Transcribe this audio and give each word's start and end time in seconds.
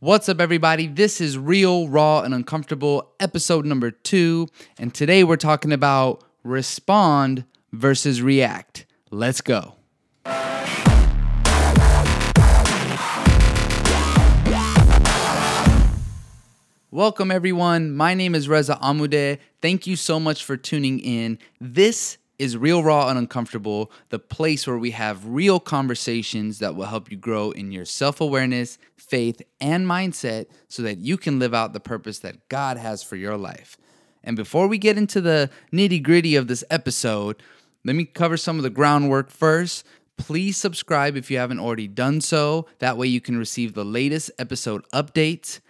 What's 0.00 0.28
up, 0.28 0.40
everybody? 0.40 0.86
This 0.86 1.20
is 1.20 1.36
Real, 1.36 1.88
Raw, 1.88 2.20
and 2.20 2.32
Uncomfortable, 2.32 3.10
episode 3.18 3.66
number 3.66 3.90
two. 3.90 4.46
And 4.78 4.94
today 4.94 5.24
we're 5.24 5.34
talking 5.34 5.72
about 5.72 6.22
respond 6.44 7.44
versus 7.72 8.22
react. 8.22 8.86
Let's 9.10 9.40
go. 9.40 9.74
Welcome, 16.92 17.32
everyone. 17.32 17.90
My 17.90 18.14
name 18.14 18.36
is 18.36 18.48
Reza 18.48 18.78
Amude. 18.80 19.38
Thank 19.60 19.88
you 19.88 19.96
so 19.96 20.20
much 20.20 20.44
for 20.44 20.56
tuning 20.56 21.00
in. 21.00 21.40
This 21.60 22.18
is 22.38 22.56
Real, 22.56 22.82
Raw, 22.82 23.08
and 23.08 23.18
Uncomfortable, 23.18 23.90
the 24.10 24.18
place 24.18 24.66
where 24.66 24.78
we 24.78 24.92
have 24.92 25.26
real 25.26 25.58
conversations 25.58 26.60
that 26.60 26.76
will 26.76 26.86
help 26.86 27.10
you 27.10 27.16
grow 27.16 27.50
in 27.50 27.72
your 27.72 27.84
self 27.84 28.20
awareness, 28.20 28.78
faith, 28.96 29.42
and 29.60 29.86
mindset 29.86 30.46
so 30.68 30.82
that 30.82 30.98
you 30.98 31.16
can 31.16 31.38
live 31.38 31.54
out 31.54 31.72
the 31.72 31.80
purpose 31.80 32.20
that 32.20 32.48
God 32.48 32.76
has 32.76 33.02
for 33.02 33.16
your 33.16 33.36
life. 33.36 33.76
And 34.22 34.36
before 34.36 34.68
we 34.68 34.78
get 34.78 34.98
into 34.98 35.20
the 35.20 35.50
nitty 35.72 36.02
gritty 36.02 36.36
of 36.36 36.48
this 36.48 36.64
episode, 36.70 37.42
let 37.84 37.96
me 37.96 38.04
cover 38.04 38.36
some 38.36 38.56
of 38.56 38.62
the 38.62 38.70
groundwork 38.70 39.30
first. 39.30 39.84
Please 40.16 40.56
subscribe 40.56 41.16
if 41.16 41.30
you 41.30 41.38
haven't 41.38 41.60
already 41.60 41.88
done 41.88 42.20
so. 42.20 42.66
That 42.80 42.96
way, 42.96 43.06
you 43.06 43.20
can 43.20 43.38
receive 43.38 43.74
the 43.74 43.84
latest 43.84 44.30
episode 44.38 44.84
updates 44.92 45.60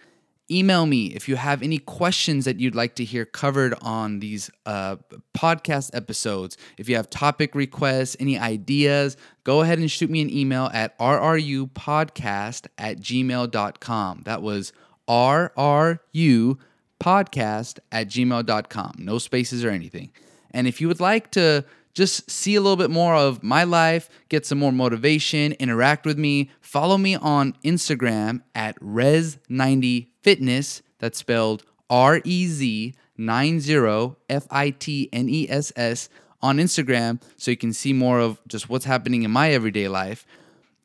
email 0.51 0.85
me 0.85 1.07
if 1.07 1.27
you 1.29 1.35
have 1.35 1.61
any 1.61 1.77
questions 1.77 2.45
that 2.45 2.59
you'd 2.59 2.75
like 2.75 2.95
to 2.95 3.05
hear 3.05 3.25
covered 3.25 3.73
on 3.81 4.19
these 4.19 4.49
uh, 4.65 4.97
podcast 5.37 5.91
episodes. 5.93 6.57
If 6.77 6.89
you 6.89 6.95
have 6.95 7.09
topic 7.09 7.55
requests, 7.55 8.15
any 8.19 8.37
ideas, 8.37 9.17
go 9.43 9.61
ahead 9.61 9.79
and 9.79 9.89
shoot 9.89 10.09
me 10.09 10.21
an 10.21 10.29
email 10.29 10.69
at 10.73 10.97
rrupodcast 10.99 12.67
at 12.77 12.99
gmail.com. 12.99 14.21
That 14.25 14.41
was 14.41 14.73
rru 15.07 16.57
podcast 16.99 17.79
at 17.91 18.07
gmail.com. 18.07 18.95
No 18.99 19.17
spaces 19.17 19.63
or 19.63 19.69
anything. 19.69 20.11
And 20.51 20.67
if 20.67 20.81
you 20.81 20.87
would 20.87 20.99
like 20.99 21.31
to 21.31 21.63
just 21.93 22.29
see 22.29 22.55
a 22.55 22.61
little 22.61 22.77
bit 22.77 22.89
more 22.89 23.15
of 23.15 23.43
my 23.43 23.63
life, 23.63 24.09
get 24.29 24.45
some 24.45 24.59
more 24.59 24.71
motivation, 24.71 25.53
interact 25.53 26.05
with 26.05 26.17
me, 26.17 26.49
follow 26.61 26.97
me 26.97 27.15
on 27.15 27.53
Instagram 27.63 28.41
at 28.55 28.79
Rez90Fitness. 28.79 30.81
That's 30.99 31.17
spelled 31.17 31.63
R 31.89 32.21
E 32.23 32.47
Z 32.47 32.93
90 33.17 34.15
F 34.29 34.47
I 34.49 34.69
T 34.71 35.09
N 35.11 35.29
E 35.29 35.49
S 35.49 35.71
S 35.75 36.09
on 36.41 36.57
Instagram 36.57 37.21
so 37.37 37.51
you 37.51 37.57
can 37.57 37.73
see 37.73 37.93
more 37.93 38.19
of 38.19 38.39
just 38.47 38.69
what's 38.69 38.85
happening 38.85 39.23
in 39.23 39.31
my 39.31 39.51
everyday 39.51 39.87
life. 39.87 40.25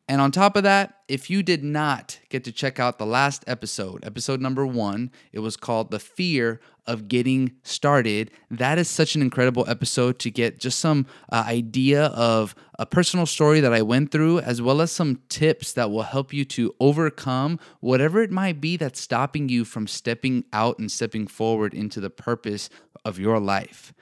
And 0.07 0.21
on 0.21 0.33
top 0.33 0.55
of 0.55 0.65
that, 0.65 0.99
if 1.09 1.31
you 1.31 1.43
did 1.43 1.65
not 1.65 2.21
get 2.29 2.45
to 2.45 2.53
check 2.53 2.79
out 2.79 2.99
the 2.99 3.07
last 3.07 3.43
episode, 3.47 4.05
episode 4.05 4.39
number 4.39 4.67
one, 4.67 5.11
it 5.33 5.39
was 5.39 5.57
called 5.57 5.91
The 5.91 5.99
Fear 5.99 6.61
of 6.87 7.09
Getting 7.09 7.53
Started. 7.63 8.31
That 8.51 8.77
is 8.77 8.87
such 8.89 9.15
an 9.15 9.23
incredible 9.23 9.65
episode 9.67 10.19
to 10.19 10.31
get 10.31 10.59
just 10.59 10.79
some 10.79 11.07
uh, 11.33 11.45
idea 11.47 12.07
of 12.09 12.55
a 12.79 12.85
personal 12.85 13.25
story 13.25 13.61
that 13.61 13.73
I 13.73 13.81
went 13.81 14.13
through, 14.13 14.41
as 14.41 14.61
well 14.61 14.83
as 14.83 14.93
some 14.93 15.21
tips 15.31 15.73
that 15.73 15.91
will 15.91 16.03
help 16.03 16.35
you 16.35 16.45
to 16.47 16.75
overcome 16.81 17.59
whatever 17.81 18.23
it 18.23 18.31
might 18.31 18.61
be 18.61 18.77
that's 18.77 19.01
stopping 19.01 19.49
you 19.49 19.65
from 19.65 19.87
stepping 19.87 20.45
out 20.53 20.79
and 20.79 20.93
stepping 20.93 21.27
forward 21.27 21.73
into 21.73 22.01
the 22.01 22.11
purpose 22.11 22.69
of 23.07 23.19
your 23.19 23.41
life. 23.41 23.95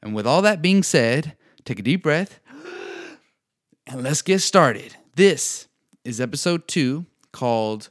And 0.00 0.14
with 0.14 0.26
all 0.26 0.42
that 0.42 0.62
being 0.62 0.84
said, 0.84 1.36
take 1.64 1.80
a 1.80 1.82
deep 1.82 2.04
breath 2.04 2.38
and 3.88 4.04
let's 4.04 4.22
get 4.22 4.38
started. 4.40 4.94
This 5.18 5.66
is 6.04 6.20
episode 6.20 6.68
two 6.68 7.04
called 7.32 7.90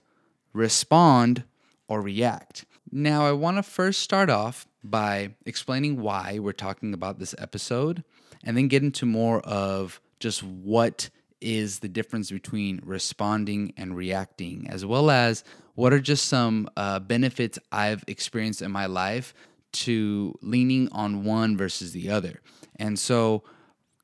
Respond 0.53 1.43
or 1.89 2.01
React. 2.01 2.63
Now, 2.89 3.25
I 3.25 3.33
want 3.33 3.57
to 3.57 3.63
first 3.63 3.99
start 3.99 4.29
off 4.29 4.65
by 4.81 5.31
explaining 5.45 5.99
why 5.99 6.39
we're 6.39 6.53
talking 6.53 6.93
about 6.93 7.19
this 7.19 7.35
episode 7.37 8.05
and 8.45 8.55
then 8.55 8.69
get 8.69 8.81
into 8.81 9.05
more 9.05 9.41
of 9.41 9.99
just 10.21 10.41
what 10.41 11.09
is 11.41 11.79
the 11.79 11.89
difference 11.89 12.31
between 12.31 12.79
responding 12.85 13.73
and 13.75 13.97
reacting, 13.97 14.65
as 14.69 14.85
well 14.85 15.11
as 15.11 15.43
what 15.75 15.91
are 15.91 15.99
just 15.99 16.27
some 16.27 16.69
uh, 16.77 16.99
benefits 16.99 17.59
I've 17.73 18.05
experienced 18.07 18.61
in 18.61 18.71
my 18.71 18.85
life 18.85 19.33
to 19.73 20.33
leaning 20.41 20.87
on 20.93 21.25
one 21.25 21.57
versus 21.57 21.91
the 21.91 22.09
other. 22.09 22.39
And 22.77 22.97
so, 22.97 23.43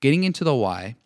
getting 0.01 0.25
into 0.25 0.43
the 0.43 0.53
why, 0.53 0.97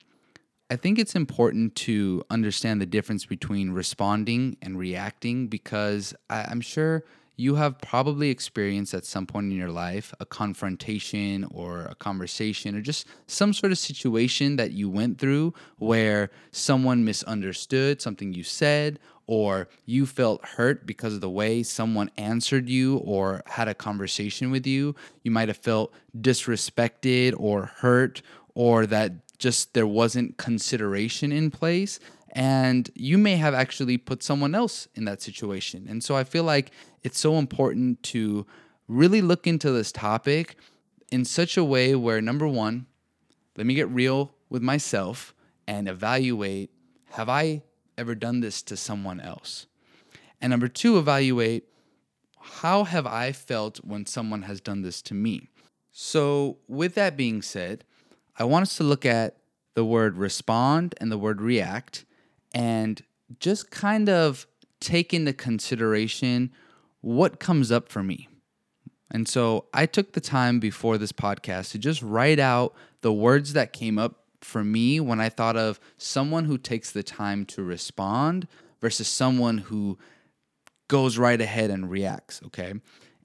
I 0.70 0.76
think 0.76 1.00
it's 1.00 1.16
important 1.16 1.76
to 1.76 2.26
understand 2.30 2.82
the 2.82 2.86
difference 2.86 3.26
between 3.26 3.72
responding 3.72 4.58
and 4.62 4.78
reacting 4.78 5.48
because 5.48 6.14
I, 6.30 6.52
am 6.52 6.60
sure 6.60 7.06
you 7.38 7.56
have 7.56 7.80
probably 7.80 8.30
experienced 8.30 8.94
at 8.94 9.06
some 9.06 9.26
point 9.26 9.46
in 9.46 9.58
your 9.58 9.72
life 9.72 10.14
a 10.20 10.26
confrontation 10.26 11.46
or 11.52 11.84
a 11.84 11.96
conversation 11.96 12.76
or 12.76 12.82
just 12.82 13.08
some 13.28 13.54
sort 13.54 13.72
of 13.72 13.78
situation 13.78 14.58
that 14.58 14.72
you 14.72 14.90
went 14.90 15.20
through 15.20 15.54
where 15.78 16.32
someone 16.52 17.06
misunderstood 17.06 18.02
something 18.02 18.34
you 18.34 18.44
said 18.44 19.00
or 19.26 19.70
you 19.86 20.06
felt 20.06 20.44
hurt 20.44 20.86
because 20.86 21.14
of 21.14 21.22
the 21.22 21.30
way 21.30 21.64
someone 21.64 22.12
answered 22.18 22.68
you 22.68 22.98
or 22.98 23.42
had 23.46 23.70
a 23.70 23.74
conversation 23.74 24.52
with 24.52 24.68
you. 24.68 24.96
You 25.24 25.32
might 25.32 25.48
have 25.48 25.58
felt 25.58 25.94
disrespected 26.20 27.34
or 27.38 27.68
hurt 27.78 28.22
or 28.54 28.86
that 28.88 29.14
just 29.38 29.74
there 29.74 29.88
wasn't 29.88 30.38
consideration 30.38 31.32
in 31.32 31.52
place 31.52 32.00
and 32.32 32.90
you 32.94 33.18
may 33.18 33.36
have 33.36 33.54
actually 33.54 33.98
put 33.98 34.22
someone 34.22 34.54
else 34.54 34.88
in 34.96 35.06
that 35.06 35.22
situation. 35.22 35.88
And 35.90 36.04
so 36.04 36.16
I 36.16 36.24
feel 36.24 36.44
like 36.44 36.72
it's 37.04 37.20
so 37.20 37.38
important 37.38 38.04
to 38.04 38.46
really 38.88 39.22
look 39.22 39.48
into 39.48 39.72
this 39.72 39.92
topic 39.92 40.56
in 41.12 41.26
such 41.26 41.58
a 41.58 41.64
way 41.64 41.96
where 41.96 42.22
number 42.22 42.48
1, 42.48 42.86
let 43.56 43.66
me 43.66 43.74
get 43.74 43.90
real 43.90 44.34
with 44.50 44.62
myself 44.62 45.34
and 45.68 45.88
evaluate 45.88 46.70
have 47.12 47.30
I 47.30 47.64
ever 47.98 48.14
done 48.14 48.42
this 48.42 48.62
to 48.64 48.78
someone 48.78 49.20
else? 49.20 49.66
And 50.42 50.52
number 50.52 50.68
2, 50.68 50.98
evaluate 50.98 51.64
how 52.40 52.84
have 52.84 53.08
I 53.08 53.32
felt 53.32 53.78
when 53.78 54.06
someone 54.06 54.44
has 54.44 54.62
done 54.62 54.82
this 54.82 55.02
to 55.04 55.14
me? 55.14 55.50
So, 55.92 56.60
with 56.68 56.94
that 56.96 57.18
being 57.18 57.42
said, 57.42 57.84
I 58.38 58.44
want 58.44 58.64
us 58.64 58.78
to 58.78 58.84
look 58.84 59.06
at 59.06 59.38
the 59.74 59.86
word 59.86 60.18
respond 60.18 60.96
and 61.00 61.12
the 61.12 61.18
word 61.18 61.42
react 61.42 62.06
and 62.54 63.02
just 63.40 63.72
kind 63.72 64.10
of 64.10 64.48
take 64.80 65.14
into 65.14 65.34
consideration 65.34 66.52
what 67.02 67.40
comes 67.40 67.72
up 67.72 67.90
for 67.90 68.04
me. 68.04 68.28
And 69.10 69.28
so 69.28 69.66
I 69.74 69.86
took 69.86 70.14
the 70.14 70.22
time 70.22 70.60
before 70.60 70.98
this 70.98 71.12
podcast 71.12 71.72
to 71.72 71.80
just 71.80 72.02
write 72.02 72.40
out 72.40 72.74
the 73.02 73.14
words 73.14 73.54
that 73.54 73.74
came 73.74 73.98
up 73.98 74.24
for 74.42 74.64
me 74.64 75.00
when 75.00 75.20
I 75.20 75.30
thought 75.30 75.58
of 75.58 75.80
someone 75.98 76.46
who 76.46 76.58
takes 76.58 76.92
the 76.92 77.04
time 77.04 77.46
to 77.46 77.64
respond 77.64 78.48
versus 78.82 79.08
someone 79.08 79.58
who 79.60 79.98
goes 80.88 81.18
right 81.18 81.40
ahead 81.40 81.70
and 81.70 81.90
reacts, 81.90 82.42
okay? 82.46 82.74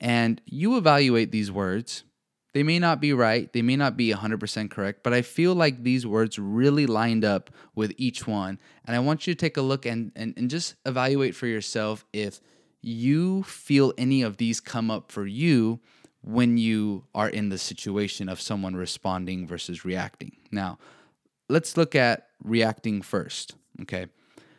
And 0.01 0.41
you 0.47 0.77
evaluate 0.77 1.31
these 1.31 1.51
words 1.51 2.05
they 2.53 2.63
may 2.63 2.79
not 2.79 3.01
be 3.01 3.13
right, 3.13 3.51
they 3.53 3.63
may 3.63 3.77
not 3.77 3.97
be 3.97 4.13
100% 4.13 4.71
correct, 4.71 5.03
but 5.03 5.15
I 5.15 5.23
feel 5.23 5.55
like 5.55 5.83
these 5.83 6.07
words 6.07 6.39
really 6.39 6.87
lined 6.87 7.25
up 7.25 7.51
with 7.75 7.93
each 7.97 8.27
one. 8.27 8.59
And 8.85 8.95
I 8.95 8.99
want 8.99 9.27
you 9.27 9.35
to 9.35 9.39
take 9.39 9.57
a 9.57 9.63
look 9.63 9.87
and, 9.87 10.13
and, 10.15 10.35
and 10.37 10.51
just 10.51 10.75
evaluate 10.85 11.35
for 11.35 11.47
yourself 11.47 12.05
if 12.13 12.41
you 12.83 13.43
feel 13.45 13.95
any 13.97 14.23
of 14.23 14.37
these 14.37 14.61
come 14.61 14.91
up 14.91 15.11
for 15.11 15.27
you 15.27 15.81
when 16.21 16.59
you 16.59 17.05
are 17.15 17.29
in 17.29 17.49
the 17.49 17.59
situation 17.59 18.29
of 18.29 18.41
someone 18.41 18.77
responding 18.77 19.47
versus 19.47 19.85
reacting. 19.85 20.37
Now, 20.51 20.79
let's 21.49 21.77
look 21.77 21.95
at 21.95 22.29
reacting 22.45 23.03
first, 23.03 23.55
okay? 23.81 24.07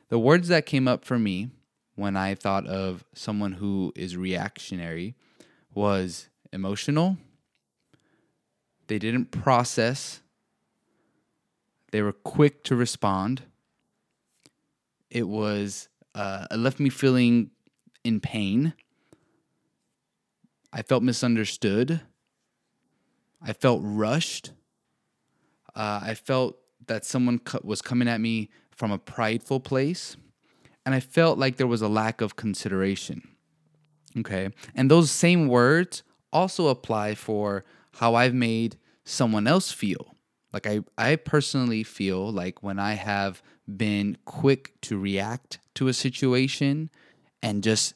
The 0.10 0.20
words 0.20 0.48
that 0.48 0.66
came 0.66 0.88
up 0.88 1.06
for 1.06 1.20
me 1.20 1.52
when 1.96 2.18
I 2.18 2.34
thought 2.34 2.66
of 2.66 3.04
someone 3.14 3.54
who 3.54 3.94
is 3.96 4.18
reactionary 4.18 5.16
was 5.74 6.30
emotional 6.52 7.18
they 8.94 9.00
didn't 9.00 9.32
process. 9.32 10.22
They 11.92 12.04
were 12.04 12.14
quick 12.14 12.64
to 12.66 12.76
respond. 12.76 13.42
It 15.10 15.28
was, 15.28 15.90
uh, 16.14 16.46
it 16.52 16.58
left 16.58 16.80
me 16.80 16.90
feeling 16.90 17.50
in 18.04 18.20
pain. 18.20 18.76
I 20.72 20.84
felt 20.84 21.02
misunderstood. 21.02 22.02
I 23.42 23.54
felt 23.54 23.82
rushed. 23.84 24.52
Uh, 25.76 26.02
I 26.04 26.14
felt 26.14 26.60
that 26.86 27.04
someone 27.04 27.42
was 27.64 27.82
coming 27.82 28.08
at 28.08 28.22
me 28.22 28.52
from 28.70 28.92
a 28.92 29.00
prideful 29.00 29.60
place. 29.60 30.18
And 30.86 30.94
I 30.94 31.00
felt 31.00 31.40
like 31.40 31.58
there 31.58 31.66
was 31.66 31.82
a 31.82 31.88
lack 31.88 32.22
of 32.22 32.36
consideration. 32.36 33.28
Okay. 34.20 34.50
And 34.76 34.92
those 34.92 35.10
same 35.10 35.48
words 35.48 36.04
also 36.32 36.68
apply 36.68 37.16
for 37.16 37.66
how 37.94 38.14
I've 38.14 38.36
made 38.36 38.78
someone 39.06 39.48
else 39.48 39.72
feel. 39.72 40.16
Like 40.52 40.68
I, 40.68 40.82
I 40.98 41.16
personally 41.16 41.84
feel 41.84 42.32
like 42.32 42.62
when 42.62 42.80
I 42.80 42.94
have 42.94 43.42
been 43.68 44.18
quick 44.26 44.74
to 44.82 44.98
react 45.00 45.60
to 45.76 45.88
a 45.88 45.94
situation 45.94 46.90
and 47.42 47.64
just 47.64 47.96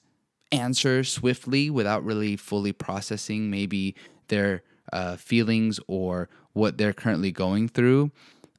answer 0.52 1.04
swiftly 1.04 1.70
without 1.70 2.04
really 2.04 2.36
fully 2.36 2.72
processing 2.72 3.52
maybe 3.52 3.96
their 4.30 4.64
uh, 4.92 5.18
feelings 5.18 5.80
or 5.88 6.30
what 6.54 6.78
they're 6.78 6.94
currently 6.94 7.32
going 7.32 7.68
through. 7.68 8.12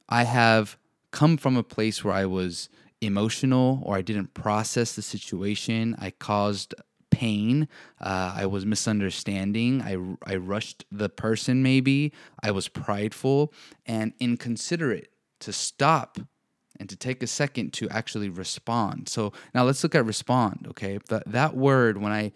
I 0.07 0.23
have 0.23 0.77
come 1.11 1.37
from 1.37 1.57
a 1.57 1.63
place 1.63 2.03
where 2.03 2.13
I 2.13 2.25
was 2.25 2.69
emotional 3.01 3.81
or 3.83 3.95
I 3.95 4.01
didn't 4.01 4.33
process 4.33 4.95
the 4.95 5.01
situation. 5.01 5.95
I 5.99 6.11
caused 6.11 6.75
pain. 7.19 7.67
Uh, 7.99 8.33
I 8.33 8.45
was 8.45 8.65
misunderstanding. 8.65 9.81
I, 9.81 9.97
I 10.31 10.37
rushed 10.37 10.85
the 10.89 11.09
person, 11.09 11.61
maybe. 11.61 12.13
I 12.41 12.51
was 12.51 12.69
prideful 12.69 13.53
and 13.85 14.13
inconsiderate 14.21 15.11
to 15.39 15.51
stop 15.51 16.17
and 16.79 16.87
to 16.87 16.95
take 16.95 17.21
a 17.21 17.27
second 17.27 17.73
to 17.73 17.89
actually 17.89 18.29
respond. 18.29 19.09
So 19.09 19.33
now 19.53 19.65
let's 19.65 19.83
look 19.83 19.95
at 19.95 20.05
respond, 20.05 20.65
okay? 20.69 20.99
That, 21.09 21.23
that 21.27 21.57
word, 21.57 21.97
when 21.97 22.13
I 22.13 22.31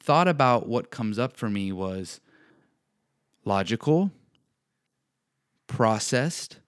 thought 0.00 0.28
about 0.28 0.68
what 0.68 0.92
comes 0.92 1.18
up 1.18 1.36
for 1.36 1.50
me, 1.50 1.72
was 1.72 2.20
logical, 3.44 4.12
processed, 5.66 6.58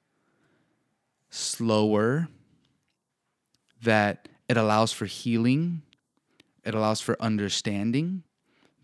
slower, 1.31 2.26
that 3.81 4.28
it 4.49 4.56
allows 4.56 4.90
for 4.90 5.06
healing, 5.06 5.82
it 6.65 6.75
allows 6.75 7.01
for 7.01 7.17
understanding, 7.21 8.23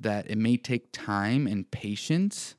that 0.01 0.31
it 0.31 0.39
may 0.39 0.57
take 0.57 0.93
time 0.93 1.47
and 1.47 1.71
patience, 1.71 2.55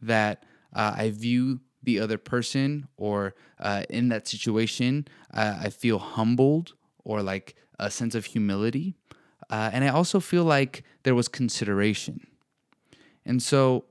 that 0.00 0.44
uh, 0.74 0.94
I 0.96 1.10
view 1.10 1.60
the 1.82 1.98
other 2.00 2.18
person 2.18 2.88
or 2.96 3.34
uh, 3.58 3.82
in 3.90 4.08
that 4.08 4.28
situation, 4.28 5.06
uh, 5.34 5.56
I 5.60 5.70
feel 5.70 5.98
humbled 5.98 6.74
or 7.04 7.22
like 7.22 7.56
a 7.78 7.90
sense 7.90 8.14
of 8.14 8.26
humility. 8.26 8.94
Uh, 9.50 9.70
and 9.72 9.84
I 9.84 9.88
also 9.88 10.20
feel 10.20 10.44
like 10.44 10.84
there 11.02 11.14
was 11.14 11.28
consideration. 11.28 12.26
And 13.24 13.42
so 13.42 13.84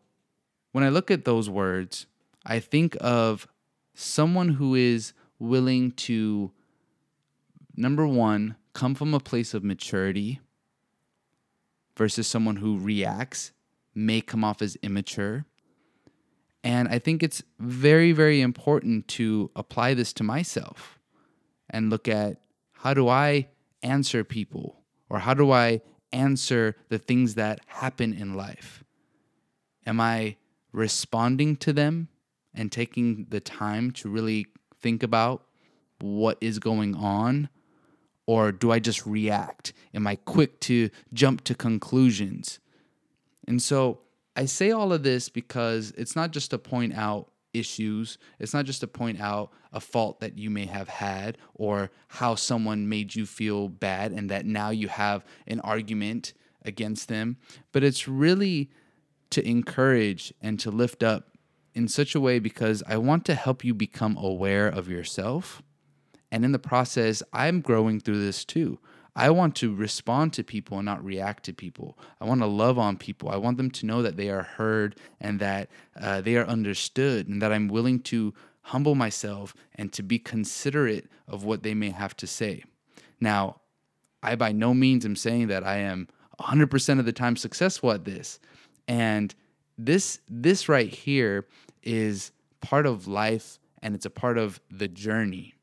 when 0.72 0.84
I 0.84 0.90
look 0.90 1.12
at 1.12 1.26
those 1.26 1.50
words, 1.50 2.08
I 2.46 2.60
think 2.60 2.98
of 3.02 3.48
someone 3.94 4.50
who 4.50 4.76
is 4.76 5.14
willing 5.40 5.92
to, 5.92 6.52
number 7.76 8.08
one, 8.08 8.56
come 8.74 8.96
from 8.96 9.14
a 9.14 9.20
place 9.20 9.54
of 9.54 9.64
maturity 9.64 10.40
versus 11.98 12.28
someone 12.28 12.58
who 12.58 12.80
reacts, 12.80 13.52
may 13.94 14.22
come 14.22 14.44
off 14.44 14.62
as 14.62 14.76
immature. 14.78 15.46
And 16.64 16.88
I 16.88 17.00
think 17.00 17.24
it's 17.24 17.44
very, 17.60 18.12
very 18.12 18.42
important 18.42 19.08
to 19.10 19.52
apply 19.56 19.94
this 19.94 20.14
to 20.14 20.24
myself 20.24 21.00
and 21.70 21.90
look 21.90 22.08
at 22.08 22.42
how 22.72 22.94
do 22.94 23.10
I 23.10 23.50
answer 23.84 24.24
people 24.24 24.82
or 25.10 25.20
how 25.20 25.34
do 25.34 25.52
I 25.52 25.82
answer 26.12 26.76
the 26.90 27.00
things 27.00 27.36
that 27.36 27.62
happen 27.68 28.14
in 28.14 28.36
life? 28.36 28.84
Am 29.86 30.00
I 30.00 30.38
responding 30.72 31.56
to 31.58 31.74
them 31.74 32.10
and 32.54 32.72
taking 32.72 33.28
the 33.30 33.40
time 33.40 33.92
to 33.92 34.10
really 34.10 34.48
think 34.80 35.04
about 35.04 35.46
what 36.00 36.38
is 36.42 36.60
going 36.60 36.96
on? 36.96 37.50
Or 38.32 38.54
do 38.54 38.72
I 38.72 38.80
just 38.80 39.06
react? 39.06 39.74
Am 39.94 40.08
I 40.08 40.16
quick 40.16 40.62
to 40.62 40.90
jump 41.12 41.44
to 41.44 41.54
conclusions? 41.54 42.62
And 43.46 43.62
so 43.62 44.00
I 44.38 44.46
say 44.46 44.72
all 44.72 44.94
of 44.94 45.04
this 45.04 45.28
because 45.28 45.92
it's 45.98 46.16
not 46.16 46.32
just 46.32 46.52
to 46.52 46.58
point 46.58 46.94
out 46.94 47.30
issues, 47.54 48.18
it's 48.40 48.54
not 48.54 48.64
just 48.64 48.80
to 48.80 48.88
point 48.88 49.20
out 49.20 49.52
a 49.74 49.82
fault 49.82 50.22
that 50.22 50.38
you 50.38 50.50
may 50.50 50.66
have 50.66 50.88
had 50.88 51.40
or 51.56 51.92
how 52.08 52.36
someone 52.36 52.88
made 52.88 53.16
you 53.16 53.26
feel 53.26 53.68
bad 53.68 54.14
and 54.14 54.30
that 54.30 54.46
now 54.46 54.70
you 54.70 54.88
have 54.88 55.26
an 55.46 55.60
argument 55.60 56.32
against 56.64 57.10
them, 57.10 57.36
but 57.74 57.84
it's 57.84 58.08
really 58.08 58.72
to 59.32 59.46
encourage 59.46 60.34
and 60.40 60.58
to 60.62 60.72
lift 60.72 61.04
up 61.04 61.36
in 61.76 61.90
such 61.90 62.16
a 62.16 62.22
way 62.22 62.40
because 62.40 62.82
I 62.88 62.96
want 62.96 63.26
to 63.26 63.36
help 63.36 63.66
you 63.66 63.74
become 63.74 64.16
aware 64.16 64.70
of 64.70 64.88
yourself. 64.88 65.62
And 66.32 66.46
in 66.46 66.52
the 66.52 66.60
process, 66.60 67.22
I'm 67.34 67.62
growing 67.62 68.00
through 68.00 68.24
this 68.24 68.46
too. 68.46 68.80
I 69.16 69.30
want 69.30 69.56
to 69.58 69.76
respond 69.76 70.32
to 70.34 70.44
people 70.44 70.78
and 70.78 70.86
not 70.86 71.04
react 71.04 71.44
to 71.46 71.54
people. 71.54 71.98
I 72.22 72.26
want 72.26 72.40
to 72.42 72.48
love 72.48 72.80
on 72.80 72.96
people. 72.96 73.30
I 73.30 73.36
want 73.36 73.58
them 73.58 73.70
to 73.72 73.86
know 73.86 74.02
that 74.02 74.16
they 74.16 74.30
are 74.30 74.44
heard 74.44 74.96
and 75.20 75.40
that 75.40 75.70
uh, 76.00 76.22
they 76.22 76.38
are 76.38 76.46
understood 76.46 77.28
and 77.28 77.42
that 77.42 77.52
I'm 77.52 77.68
willing 77.68 78.00
to 78.04 78.34
humble 78.62 78.96
myself 78.96 79.54
and 79.76 79.92
to 79.94 80.04
be 80.04 80.18
considerate 80.18 81.10
of 81.28 81.44
what 81.44 81.64
they 81.64 81.74
may 81.74 81.90
have 81.90 82.16
to 82.18 82.28
say. 82.28 82.64
Now, 83.20 83.58
I 84.24 84.36
by 84.36 84.52
no 84.54 84.74
means 84.74 85.06
am 85.06 85.16
saying 85.16 85.48
that 85.48 85.66
I 85.66 85.78
am 85.78 86.08
100% 86.40 87.00
of 87.00 87.06
the 87.06 87.12
time 87.12 87.36
successful 87.36 87.92
at 87.92 88.06
this. 88.06 88.40
And 88.88 89.34
this 89.78 90.20
this 90.30 90.70
right 90.70 90.90
here 90.90 91.48
is 91.84 92.32
part 92.62 92.86
of 92.86 93.08
life 93.08 93.60
and 93.82 93.96
it's 93.96 94.06
a 94.06 94.12
part 94.12 94.38
of 94.38 94.62
the 94.70 94.88
journey. 94.88 95.56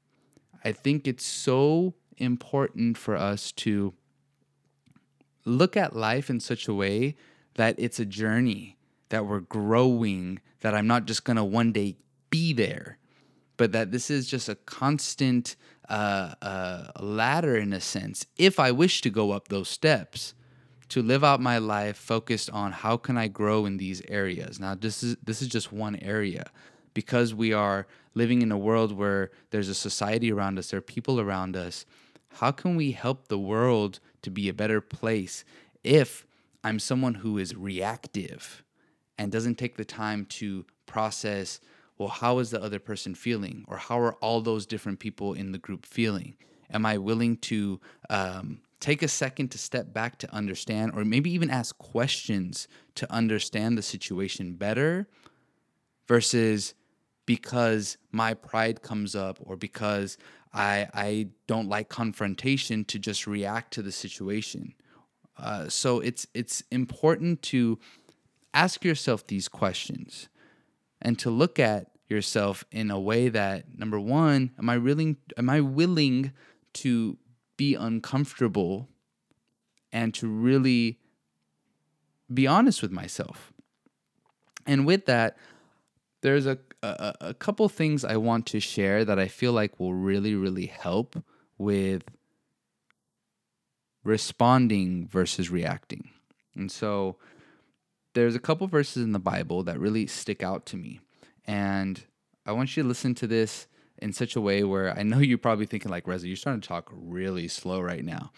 I 0.64 0.72
think 0.72 1.06
it's 1.06 1.24
so 1.24 1.94
important 2.16 2.98
for 2.98 3.16
us 3.16 3.52
to 3.52 3.94
look 5.44 5.76
at 5.76 5.96
life 5.96 6.28
in 6.28 6.40
such 6.40 6.68
a 6.68 6.74
way 6.74 7.16
that 7.54 7.74
it's 7.78 7.98
a 7.98 8.04
journey, 8.04 8.76
that 9.08 9.26
we're 9.26 9.40
growing, 9.40 10.40
that 10.60 10.74
I'm 10.74 10.86
not 10.86 11.06
just 11.06 11.24
going 11.24 11.36
to 11.36 11.44
one 11.44 11.72
day 11.72 11.96
be 12.30 12.52
there, 12.52 12.98
but 13.56 13.72
that 13.72 13.90
this 13.90 14.10
is 14.10 14.28
just 14.28 14.48
a 14.48 14.54
constant 14.54 15.56
uh, 15.88 16.34
uh, 16.42 16.88
ladder 17.00 17.56
in 17.56 17.72
a 17.72 17.80
sense, 17.80 18.26
if 18.36 18.60
I 18.60 18.70
wish 18.70 19.00
to 19.02 19.10
go 19.10 19.32
up 19.32 19.48
those 19.48 19.68
steps 19.68 20.34
to 20.90 21.02
live 21.02 21.22
out 21.22 21.40
my 21.40 21.58
life 21.58 21.96
focused 21.96 22.50
on 22.50 22.72
how 22.72 22.96
can 22.96 23.16
I 23.16 23.28
grow 23.28 23.66
in 23.66 23.76
these 23.76 24.02
areas. 24.08 24.58
Now 24.58 24.74
this 24.74 25.02
is 25.02 25.16
this 25.22 25.42
is 25.42 25.48
just 25.48 25.72
one 25.72 25.96
area 25.96 26.50
because 26.94 27.34
we 27.34 27.52
are 27.52 27.86
living 28.18 28.42
in 28.42 28.52
a 28.52 28.58
world 28.58 28.92
where 28.92 29.30
there's 29.50 29.68
a 29.68 29.74
society 29.74 30.30
around 30.30 30.58
us, 30.58 30.70
there 30.70 30.78
are 30.78 30.82
people 30.82 31.20
around 31.20 31.56
us. 31.56 31.86
How 32.40 32.50
can 32.50 32.76
we 32.76 32.92
help 32.92 33.28
the 33.28 33.38
world 33.38 34.00
to 34.22 34.30
be 34.30 34.48
a 34.48 34.52
better 34.52 34.80
place 34.82 35.44
if 35.82 36.26
I'm 36.62 36.78
someone 36.78 37.14
who 37.14 37.38
is 37.38 37.54
reactive 37.54 38.62
and 39.16 39.32
doesn't 39.32 39.56
take 39.56 39.76
the 39.76 39.84
time 39.84 40.26
to 40.26 40.66
process, 40.84 41.60
well, 41.96 42.08
how 42.08 42.38
is 42.40 42.50
the 42.50 42.62
other 42.62 42.78
person 42.78 43.14
feeling? 43.14 43.64
Or 43.68 43.76
how 43.76 43.98
are 44.00 44.14
all 44.14 44.40
those 44.40 44.66
different 44.66 44.98
people 44.98 45.34
in 45.34 45.52
the 45.52 45.58
group 45.58 45.86
feeling? 45.86 46.34
Am 46.70 46.84
I 46.84 46.98
willing 46.98 47.36
to 47.38 47.80
um, 48.10 48.60
take 48.80 49.02
a 49.02 49.08
second 49.08 49.48
to 49.52 49.58
step 49.58 49.92
back 49.92 50.18
to 50.18 50.34
understand, 50.34 50.92
or 50.94 51.04
maybe 51.04 51.30
even 51.30 51.50
ask 51.50 51.78
questions 51.78 52.68
to 52.96 53.10
understand 53.12 53.78
the 53.78 53.82
situation 53.82 54.54
better 54.54 55.08
versus 56.06 56.74
because 57.28 57.98
my 58.10 58.32
pride 58.32 58.80
comes 58.80 59.14
up 59.14 59.38
or 59.42 59.54
because 59.54 60.16
I, 60.54 60.88
I 60.94 61.28
don't 61.46 61.68
like 61.68 61.90
confrontation 61.90 62.86
to 62.86 62.98
just 62.98 63.26
react 63.26 63.74
to 63.74 63.82
the 63.82 63.92
situation. 63.92 64.72
Uh, 65.36 65.68
so 65.68 66.00
it's 66.00 66.26
it's 66.32 66.62
important 66.70 67.42
to 67.42 67.78
ask 68.54 68.82
yourself 68.82 69.26
these 69.26 69.46
questions 69.46 70.30
and 71.02 71.18
to 71.18 71.28
look 71.28 71.58
at 71.58 71.90
yourself 72.08 72.64
in 72.72 72.90
a 72.90 72.98
way 72.98 73.28
that 73.28 73.78
number 73.78 74.00
one, 74.00 74.52
am 74.58 74.70
I 74.70 74.74
really 74.74 75.16
am 75.36 75.50
I 75.50 75.60
willing 75.60 76.32
to 76.84 77.18
be 77.58 77.74
uncomfortable 77.74 78.88
and 79.92 80.14
to 80.14 80.26
really 80.28 80.98
be 82.32 82.46
honest 82.46 82.80
with 82.80 82.90
myself. 82.90 83.52
And 84.66 84.86
with 84.86 85.04
that, 85.04 85.36
there's 86.20 86.46
a, 86.46 86.58
a, 86.82 87.14
a 87.20 87.34
couple 87.34 87.68
things 87.68 88.04
I 88.04 88.16
want 88.16 88.46
to 88.46 88.60
share 88.60 89.04
that 89.04 89.18
I 89.18 89.28
feel 89.28 89.52
like 89.52 89.78
will 89.78 89.94
really, 89.94 90.34
really 90.34 90.66
help 90.66 91.22
with 91.56 92.02
responding 94.04 95.06
versus 95.06 95.50
reacting. 95.50 96.10
And 96.54 96.70
so 96.70 97.16
there's 98.14 98.34
a 98.34 98.40
couple 98.40 98.66
verses 98.66 99.02
in 99.02 99.12
the 99.12 99.18
Bible 99.18 99.62
that 99.64 99.78
really 99.78 100.06
stick 100.06 100.42
out 100.42 100.66
to 100.66 100.76
me. 100.76 101.00
And 101.44 102.02
I 102.46 102.52
want 102.52 102.76
you 102.76 102.82
to 102.82 102.88
listen 102.88 103.14
to 103.16 103.26
this 103.26 103.66
in 103.98 104.12
such 104.12 104.36
a 104.36 104.40
way 104.40 104.64
where 104.64 104.96
I 104.96 105.02
know 105.02 105.18
you're 105.20 105.38
probably 105.38 105.66
thinking 105.66 105.90
like 105.90 106.06
Reza, 106.06 106.26
you're 106.26 106.36
starting 106.36 106.60
to 106.60 106.68
talk 106.68 106.90
really 106.92 107.48
slow 107.48 107.80
right 107.80 108.04
now. 108.04 108.32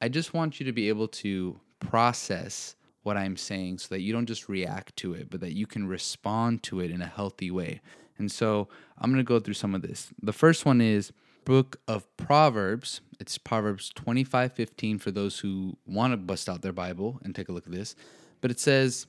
I 0.00 0.08
just 0.08 0.34
want 0.34 0.60
you 0.60 0.66
to 0.66 0.72
be 0.72 0.88
able 0.88 1.08
to 1.08 1.58
process 1.80 2.75
what 3.06 3.16
I'm 3.16 3.36
saying 3.36 3.78
so 3.78 3.94
that 3.94 4.00
you 4.00 4.12
don't 4.12 4.26
just 4.26 4.48
react 4.48 4.96
to 4.96 5.14
it, 5.14 5.30
but 5.30 5.38
that 5.40 5.54
you 5.54 5.64
can 5.64 5.86
respond 5.86 6.64
to 6.64 6.80
it 6.80 6.90
in 6.90 7.00
a 7.00 7.06
healthy 7.06 7.52
way. 7.52 7.80
And 8.18 8.32
so 8.32 8.66
I'm 8.98 9.12
going 9.12 9.24
to 9.24 9.28
go 9.28 9.38
through 9.38 9.54
some 9.54 9.76
of 9.76 9.82
this. 9.82 10.08
The 10.20 10.32
first 10.32 10.66
one 10.66 10.80
is 10.80 11.12
book 11.44 11.76
of 11.86 12.04
Proverbs. 12.16 13.00
It's 13.20 13.38
Proverbs 13.38 13.92
25:15 13.94 14.98
for 15.00 15.12
those 15.12 15.38
who 15.38 15.78
want 15.86 16.14
to 16.14 16.16
bust 16.16 16.48
out 16.48 16.62
their 16.62 16.72
Bible 16.72 17.20
and 17.22 17.32
take 17.32 17.48
a 17.48 17.52
look 17.52 17.66
at 17.66 17.72
this. 17.72 17.94
But 18.40 18.50
it 18.50 18.58
says, 18.58 19.06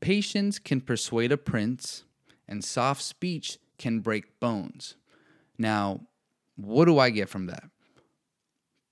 "Patience 0.00 0.60
can 0.60 0.80
persuade 0.80 1.32
a 1.32 1.36
prince, 1.36 2.04
and 2.46 2.64
soft 2.64 3.02
speech 3.02 3.58
can 3.76 3.98
break 3.98 4.38
bones." 4.38 4.94
Now, 5.58 6.06
what 6.54 6.84
do 6.84 6.98
I 6.98 7.10
get 7.10 7.28
from 7.28 7.46
that? 7.46 7.70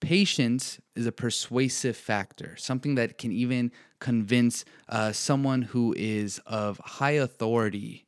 Patience 0.01 0.81
is 0.95 1.07
a 1.07 1.13
persuasive 1.13 1.97
factor, 1.97 2.55
something 2.57 2.95
that 2.95 3.19
can 3.19 3.33
even 3.33 3.73
convince 3.99 4.65
uh, 4.89 5.13
someone 5.13 5.63
who 5.63 5.95
is 5.97 6.41
of 6.47 6.79
high 6.79 7.13
authority 7.13 8.07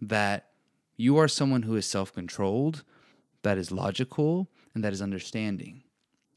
that 0.00 0.50
you 0.96 1.16
are 1.16 1.28
someone 1.28 1.62
who 1.62 1.76
is 1.76 1.86
self 1.86 2.12
controlled, 2.12 2.82
that 3.42 3.56
is 3.56 3.70
logical, 3.70 4.48
and 4.74 4.82
that 4.82 4.92
is 4.92 5.00
understanding. 5.00 5.84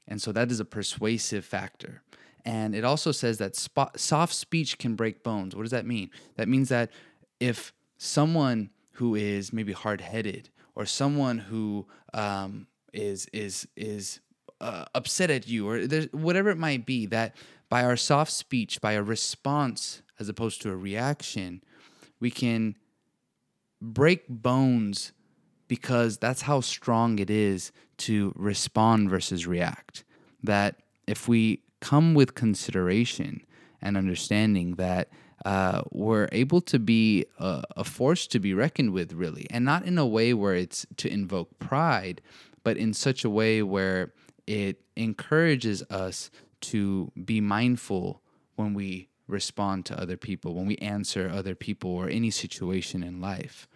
And 0.08 0.22
so 0.22 0.32
that 0.32 0.52
is 0.52 0.60
a 0.60 0.66
persuasive 0.66 1.46
factor. 1.46 2.04
And 2.46 2.76
it 2.76 2.84
also 2.84 3.12
says 3.12 3.38
that 3.38 3.56
soft 3.56 4.34
speech 4.34 4.78
can 4.78 4.96
break 4.96 5.24
bones. 5.24 5.56
What 5.56 5.64
does 5.64 5.72
that 5.72 5.86
mean? 5.86 6.10
That 6.36 6.48
means 6.48 6.70
that 6.70 6.92
if 7.40 7.74
someone 7.98 8.72
who 8.94 9.16
is 9.16 9.54
maybe 9.54 9.74
hard 9.74 10.02
headed 10.02 10.50
or 10.76 10.86
someone 10.86 11.38
who 11.38 11.88
um, 12.14 12.68
is 12.94 13.28
is 13.28 13.68
is 13.76 14.20
uh, 14.62 14.86
upset 14.96 15.30
at 15.30 15.48
you 15.48 15.68
or 15.68 15.82
whatever 16.12 16.50
it 16.50 16.58
might 16.58 16.86
be 16.86 17.06
that 17.08 17.36
by 17.70 17.84
our 17.84 17.98
soft 17.98 18.32
speech 18.32 18.80
by 18.80 18.94
a 18.94 19.04
response 19.04 20.02
as 20.20 20.30
opposed 20.30 20.62
to 20.62 20.70
a 20.70 20.76
reaction 20.76 21.62
we 22.20 22.32
can 22.32 22.76
break 23.82 24.28
bones 24.30 25.12
because 25.68 26.18
that's 26.18 26.42
how 26.42 26.62
strong 26.62 27.18
it 27.20 27.30
is 27.30 27.72
to 27.98 28.34
respond 28.36 29.10
versus 29.10 29.48
react. 29.48 30.04
That 30.44 30.76
if 31.08 31.28
we 31.28 31.62
come 31.80 32.14
with 32.14 32.36
consideration 32.36 33.42
and 33.82 33.98
understanding 33.98 34.76
that 34.76 35.10
uh, 35.46 35.82
we're 35.92 36.28
able 36.32 36.62
to 36.62 36.78
be 36.78 37.26
a, 37.40 37.64
a 37.78 37.84
force 37.84 38.28
to 38.28 38.40
be 38.40 38.54
reckoned 38.54 38.92
with, 38.92 39.14
really, 39.14 39.48
and 39.50 39.66
not 39.66 39.86
in 39.86 39.98
a 39.98 40.06
way 40.06 40.34
where 40.34 40.56
it's 40.56 40.86
to 40.98 41.12
invoke 41.12 41.58
pride, 41.58 42.22
but 42.64 42.78
in 42.78 42.94
such 42.94 43.24
a 43.24 43.30
way 43.30 43.64
where 43.64 44.14
it 44.52 44.82
encourages 44.98 45.82
us 45.84 46.30
to 46.60 47.12
be 47.24 47.40
mindful 47.40 48.22
when 48.56 48.74
we 48.74 49.08
respond 49.28 49.86
to 49.86 50.00
other 50.00 50.18
people, 50.18 50.54
when 50.54 50.68
we 50.68 50.76
answer 50.78 51.30
other 51.30 51.56
people 51.56 51.90
or 51.90 52.10
any 52.10 52.30
situation 52.30 53.02
in 53.02 53.22
life. 53.22 53.68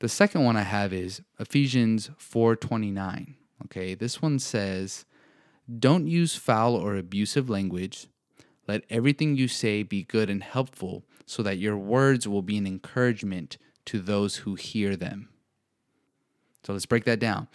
The 0.00 0.08
second 0.08 0.44
one 0.44 0.56
I 0.56 0.62
have 0.62 0.92
is 0.92 1.22
Ephesians 1.38 2.10
4:29. 2.18 3.36
Okay, 3.64 3.94
this 3.94 4.20
one 4.20 4.38
says, 4.38 5.06
"Don't 5.78 6.06
use 6.06 6.36
foul 6.36 6.74
or 6.74 6.96
abusive 6.96 7.48
language. 7.48 8.06
Let 8.68 8.84
everything 8.90 9.34
you 9.36 9.48
say 9.48 9.82
be 9.82 10.02
good 10.04 10.28
and 10.28 10.42
helpful, 10.42 11.04
so 11.24 11.42
that 11.42 11.58
your 11.58 11.78
words 11.78 12.28
will 12.28 12.42
be 12.42 12.58
an 12.58 12.66
encouragement 12.66 13.56
to 13.86 13.98
those 13.98 14.36
who 14.36 14.54
hear 14.56 14.94
them." 14.94 15.30
So 16.64 16.74
let's 16.74 16.86
break 16.86 17.04
that 17.04 17.18
down. 17.18 17.48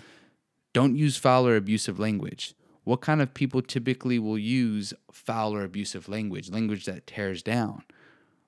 Don't 0.76 0.98
use 0.98 1.16
foul 1.16 1.48
or 1.48 1.56
abusive 1.56 2.00
language. 2.00 2.54
What 2.84 3.00
kind 3.00 3.22
of 3.22 3.34
people 3.34 3.62
typically 3.62 4.20
will 4.20 4.38
use 4.38 4.94
foul 5.10 5.56
or 5.56 5.64
abusive 5.64 6.10
language, 6.10 6.52
language 6.52 6.84
that 6.84 7.08
tears 7.08 7.42
down? 7.42 7.84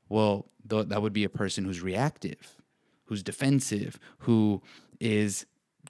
Well, 0.10 0.50
th- 0.70 0.90
that 0.90 1.02
would 1.02 1.14
be 1.14 1.24
a 1.24 1.30
person 1.30 1.64
who's 1.64 1.80
reactive, 1.82 2.58
who's 3.06 3.24
defensive, 3.24 3.98
who 4.20 4.62
is 5.00 5.46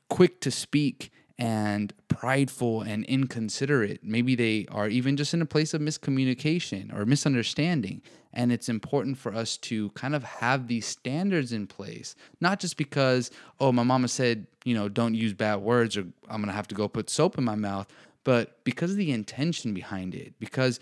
quick 0.10 0.40
to 0.42 0.52
speak 0.52 1.10
and 1.40 1.92
prideful 2.18 2.82
and 2.82 3.06
inconsiderate. 3.06 4.04
Maybe 4.04 4.34
they 4.34 4.66
are 4.72 4.88
even 4.88 5.18
just 5.18 5.36
in 5.36 5.42
a 5.44 5.46
place 5.46 5.76
of 5.76 5.82
miscommunication 5.82 6.92
or 6.92 7.06
misunderstanding. 7.06 8.02
And 8.34 8.52
it's 8.52 8.70
important 8.70 9.20
for 9.20 9.36
us 9.36 9.56
to 9.58 9.92
kind 9.92 10.16
of 10.16 10.24
have 10.24 10.68
these 10.68 10.88
standards 10.88 11.54
in 11.54 11.68
place, 11.68 12.16
not 12.42 12.60
just 12.60 12.76
because, 12.76 13.30
oh, 13.60 13.72
my 13.72 13.84
mama 13.84 14.08
said, 14.08 14.48
you 14.66 14.74
know, 14.74 14.90
don't 14.90 15.14
use 15.14 15.34
bad 15.34 15.58
words 15.58 15.96
or 15.96 16.08
I'm 16.28 16.42
going 16.42 16.48
to 16.48 16.54
have 16.54 16.68
to 16.70 16.76
go 16.76 16.88
put 16.88 17.12
soap 17.12 17.38
in 17.38 17.44
my 17.44 17.56
mouth, 17.56 17.88
but 18.24 18.64
because 18.64 18.92
of 18.92 18.98
the 18.98 19.12
intention 19.12 19.76
behind 19.76 20.16
it. 20.16 20.34
Because 20.40 20.80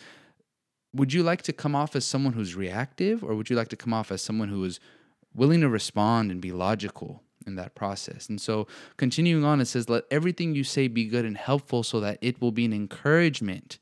would 0.94 1.12
you 1.12 1.22
like 1.22 1.42
to 1.44 1.54
come 1.54 1.76
off 1.76 1.98
as 1.98 2.06
someone 2.06 2.32
who's 2.32 2.56
reactive 2.56 3.26
or 3.26 3.36
would 3.36 3.50
you 3.50 3.58
like 3.58 3.68
to 3.70 3.76
come 3.76 3.94
off 3.94 4.10
as 4.10 4.22
someone 4.22 4.48
who 4.48 4.64
is 4.64 4.80
willing 5.34 5.60
to 5.62 5.70
respond 5.70 6.32
and 6.32 6.40
be 6.40 6.54
logical? 6.54 7.25
In 7.46 7.56
that 7.56 7.76
process. 7.76 8.30
And 8.30 8.40
so, 8.40 8.68
continuing 8.98 9.44
on, 9.44 9.62
it 9.62 9.66
says, 9.66 9.90
Let 9.90 10.04
everything 10.12 10.56
you 10.56 10.64
say 10.64 10.88
be 10.88 11.06
good 11.06 11.26
and 11.26 11.38
helpful 11.38 11.84
so 11.84 12.00
that 12.00 12.18
it 12.22 12.42
will 12.42 12.52
be 12.52 12.66
an 12.66 12.74
encouragement. 12.74 13.80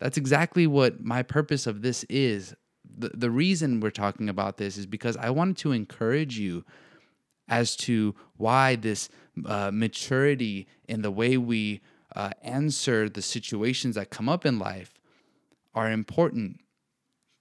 That's 0.00 0.18
exactly 0.18 0.66
what 0.66 1.02
my 1.02 1.22
purpose 1.22 1.66
of 1.66 1.82
this 1.82 2.04
is. 2.04 2.54
The, 2.98 3.10
the 3.14 3.30
reason 3.30 3.80
we're 3.80 3.90
talking 3.90 4.28
about 4.28 4.56
this 4.56 4.76
is 4.76 4.86
because 4.86 5.16
I 5.16 5.30
wanted 5.30 5.56
to 5.58 5.72
encourage 5.72 6.38
you 6.38 6.64
as 7.48 7.76
to 7.76 8.14
why 8.36 8.76
this 8.76 9.08
uh, 9.44 9.70
maturity 9.72 10.66
in 10.88 11.02
the 11.02 11.10
way 11.10 11.36
we 11.36 11.80
uh, 12.14 12.30
answer 12.42 13.08
the 13.08 13.22
situations 13.22 13.94
that 13.94 14.10
come 14.10 14.28
up 14.28 14.46
in 14.46 14.58
life 14.58 14.94
are 15.74 15.90
important 15.90 16.60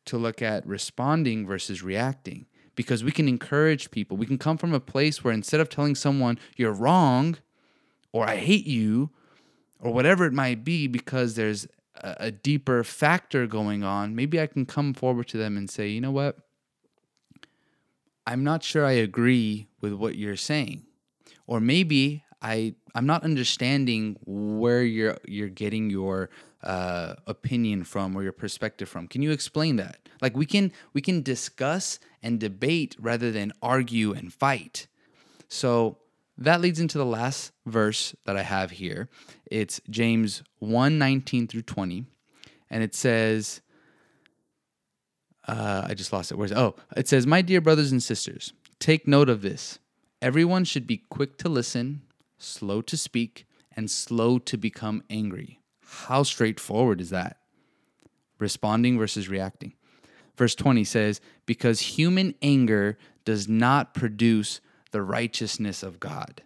to 0.06 0.18
look 0.18 0.42
at 0.42 0.66
responding 0.68 1.48
versus 1.48 1.82
reacting 1.82 2.46
because 2.76 3.04
we 3.04 3.12
can 3.12 3.28
encourage 3.28 3.92
people. 3.92 4.18
We 4.18 4.26
can 4.26 4.38
come 4.38 4.58
from 4.58 4.74
a 4.74 4.80
place 4.80 5.24
where 5.24 5.34
instead 5.34 5.60
of 5.60 5.70
telling 5.70 5.96
someone 5.96 6.38
you're 6.58 6.74
wrong 6.74 7.38
or 8.12 8.28
I 8.28 8.36
hate 8.36 8.68
you 8.68 9.10
or 9.80 9.94
whatever 9.94 10.26
it 10.26 10.34
might 10.34 10.64
be, 10.64 10.88
because 10.88 11.36
there's 11.36 11.68
a, 11.96 12.16
a 12.20 12.32
deeper 12.32 12.84
factor 12.84 13.48
going 13.48 13.84
on, 13.84 14.16
maybe 14.16 14.40
I 14.40 14.48
can 14.48 14.66
come 14.66 14.94
forward 14.94 15.28
to 15.30 15.38
them 15.38 15.58
and 15.58 15.70
say, 15.70 15.88
you 15.88 16.02
know 16.02 16.12
what? 16.12 16.38
I'm 18.28 18.44
not 18.44 18.64
sure 18.64 18.86
I 18.86 18.94
agree 18.94 19.68
with 19.82 19.94
what 19.94 20.16
you're 20.16 20.36
saying. 20.36 20.84
Or 21.48 21.60
maybe 21.60 22.25
I 22.46 22.76
I'm 22.94 23.08
not 23.08 23.24
understanding 23.24 24.18
where 24.26 24.84
you're 24.84 25.18
you're 25.26 25.50
getting 25.50 25.90
your 25.90 26.30
uh, 26.62 27.16
opinion 27.26 27.84
from 27.84 28.16
or 28.16 28.22
your 28.22 28.34
perspective 28.34 28.88
from. 28.88 29.08
Can 29.08 29.24
you 29.24 29.32
explain 29.32 29.78
that? 29.78 29.98
Like 30.22 30.38
we 30.38 30.46
can 30.46 30.72
we 30.94 31.02
can 31.02 31.24
discuss 31.24 32.00
and 32.22 32.40
debate 32.40 32.96
rather 33.00 33.32
than 33.32 33.52
argue 33.64 34.14
and 34.14 34.32
fight. 34.32 34.86
So 35.48 35.98
that 36.38 36.62
leads 36.62 36.80
into 36.80 37.00
the 37.00 37.06
last 37.06 37.52
verse 37.66 38.16
that 38.26 38.38
I 38.38 38.44
have 38.44 38.72
here. 38.72 39.10
It's 39.50 39.82
James 39.90 40.44
1 40.60 41.00
19 41.00 41.48
through 41.48 41.64
20. 41.64 42.06
And 42.70 42.84
it 42.84 42.94
says, 42.94 43.62
uh, 45.48 45.86
I 45.88 45.94
just 45.96 46.14
lost 46.14 46.32
it. 46.32 46.38
Where's 46.38 46.52
it? 46.52 46.58
Oh, 46.58 46.76
it 46.96 47.08
says, 47.08 47.26
My 47.26 47.42
dear 47.42 47.62
brothers 47.62 47.92
and 47.92 48.04
sisters, 48.04 48.54
take 48.80 49.08
note 49.08 49.30
of 49.30 49.42
this. 49.42 49.80
Everyone 50.22 50.64
should 50.64 50.86
be 50.88 50.98
quick 51.10 51.38
to 51.40 51.50
listen, 51.50 52.02
slow 52.38 52.82
to 52.82 52.98
speak, 52.98 53.46
and 53.76 53.92
slow 53.92 54.40
to 54.40 54.58
become 54.58 55.04
angry. 55.10 55.60
How 55.82 56.24
straightforward 56.24 57.02
is 57.02 57.10
that? 57.10 57.38
Responding 58.40 58.98
versus 58.98 59.30
reacting. 59.30 59.74
Verse 60.38 60.56
20 60.56 60.84
says, 60.84 61.22
Because 61.46 61.80
human 61.82 62.36
anger 62.42 62.98
does 63.24 63.48
not 63.48 63.94
produce 63.94 64.62
the 64.92 65.02
righteousness 65.02 65.84
of 65.84 66.00
God. 66.00 66.42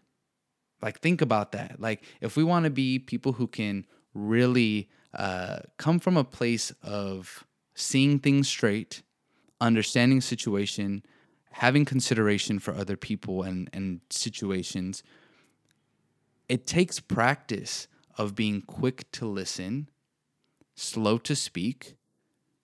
Like, 0.81 0.99
think 0.99 1.21
about 1.21 1.51
that. 1.51 1.79
Like, 1.79 2.03
if 2.21 2.35
we 2.35 2.43
want 2.43 2.63
to 2.63 2.69
be 2.69 2.99
people 2.99 3.33
who 3.33 3.47
can 3.47 3.85
really 4.13 4.89
uh, 5.13 5.59
come 5.77 5.99
from 5.99 6.17
a 6.17 6.23
place 6.23 6.71
of 6.81 7.45
seeing 7.75 8.19
things 8.19 8.47
straight, 8.47 9.01
understanding 9.59 10.21
situation, 10.21 11.03
having 11.51 11.83
consideration 11.83 12.59
for 12.59 12.73
other 12.73 12.95
people 12.95 13.43
and, 13.43 13.69
and 13.73 14.01
situations, 14.09 15.03
it 16.49 16.65
takes 16.65 16.99
practice 16.99 17.87
of 18.17 18.35
being 18.35 18.61
quick 18.61 19.09
to 19.13 19.25
listen, 19.25 19.89
slow 20.75 21.17
to 21.19 21.35
speak, 21.35 21.95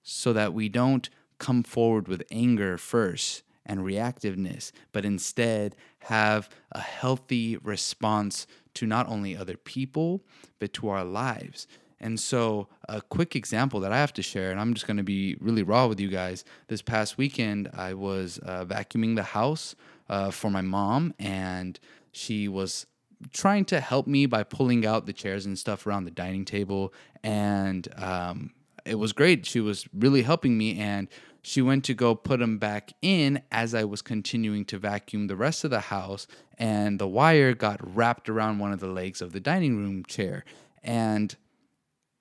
so 0.02 0.34
that 0.34 0.54
we 0.54 0.68
don't 0.68 1.10
come 1.38 1.64
forward 1.64 2.08
with 2.08 2.24
anger 2.32 2.78
first 2.78 3.44
and 3.66 3.80
reactiveness, 3.80 4.72
but 4.92 5.06
instead 5.06 5.76
have 6.00 6.50
a 6.72 6.80
healthy 6.80 7.58
response 7.58 8.46
to 8.74 8.86
not 8.86 9.08
only 9.08 9.36
other 9.36 9.58
people, 9.58 10.22
but 10.60 10.74
to 10.74 10.90
our 10.90 11.04
lives. 11.04 11.68
And 12.00 12.20
so, 12.20 12.68
a 12.90 13.02
quick 13.02 13.36
example 13.36 13.80
that 13.80 13.92
I 13.92 13.98
have 13.98 14.14
to 14.14 14.22
share, 14.22 14.52
and 14.52 14.60
I'm 14.60 14.74
just 14.74 14.86
to 14.98 15.04
be 15.04 15.38
really 15.40 15.64
raw 15.64 15.88
with 15.88 16.00
you 16.00 16.10
guys. 16.10 16.44
This 16.68 16.82
past 16.82 17.18
weekend, 17.18 17.70
I 17.74 17.94
was 17.94 18.38
uh, 18.40 18.66
vacuuming 18.66 19.16
the 19.16 19.24
house 19.24 19.76
uh, 20.10 20.30
for 20.30 20.52
my 20.52 20.62
mom, 20.62 21.14
and 21.18 21.80
she 22.12 22.48
was 22.48 22.86
trying 23.34 23.66
to 23.66 23.80
help 23.80 24.08
me 24.08 24.26
by 24.26 24.44
pulling 24.44 24.86
out 24.86 25.06
the 25.06 25.14
chairs 25.14 25.46
and 25.46 25.58
stuff 25.58 25.86
around 25.86 26.06
the 26.06 26.12
dining 26.12 26.46
table. 26.46 26.94
And 27.24 27.88
um, 27.98 28.52
it 28.86 28.96
was 28.96 29.14
great. 29.14 29.46
She 29.46 29.60
was 29.60 29.88
really 29.94 30.22
helping 30.22 30.58
me 30.58 30.80
and 30.80 31.08
she 31.42 31.62
went 31.62 31.84
to 31.86 31.94
go 31.94 32.16
put 32.16 32.40
them 32.40 32.58
back 32.58 32.94
in 33.02 33.42
as 33.52 33.76
I 33.76 33.84
was 33.84 34.02
continuing 34.02 34.66
to 34.66 34.80
vacuum 34.80 35.28
the 35.28 35.36
rest 35.36 35.64
of 35.64 35.70
the 35.70 35.80
house 35.80 36.26
and 36.58 36.98
the 37.00 37.08
wire 37.08 37.54
got 37.54 37.80
wrapped 37.96 38.30
around 38.30 38.60
one 38.60 38.72
of 38.74 38.80
the 38.80 38.88
legs 38.88 39.22
of 39.22 39.32
the 39.32 39.40
dining 39.40 39.78
room 39.78 40.04
chair 40.06 40.44
and 40.84 41.36